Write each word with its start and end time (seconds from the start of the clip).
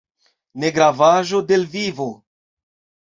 Negravaĵo 0.63 1.43
de 1.51 1.59
l' 1.61 1.71
vivo. 1.75 2.09